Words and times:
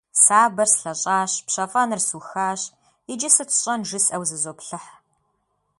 Сабэр 0.23 0.67
слъэщӏащ, 0.73 1.31
пщэфӏэныр 1.45 2.01
сухащ, 2.07 2.61
иджы 3.11 3.29
сыт 3.35 3.49
сщӏэн 3.55 3.81
жысӏэу 3.87 4.23
зызоплъыхь. 4.29 4.89